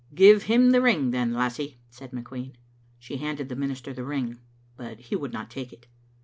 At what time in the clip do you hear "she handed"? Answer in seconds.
2.97-3.49